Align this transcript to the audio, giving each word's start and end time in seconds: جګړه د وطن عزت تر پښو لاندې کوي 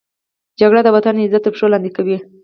جګړه 0.59 0.81
د 0.83 0.87
وطن 0.95 1.15
عزت 1.23 1.41
تر 1.43 1.51
پښو 1.53 1.67
لاندې 1.73 1.91
کوي 1.97 2.17